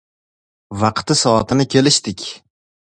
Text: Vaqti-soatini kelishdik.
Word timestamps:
Vaqti-soatini 0.83 1.65
kelishdik. 1.75 2.23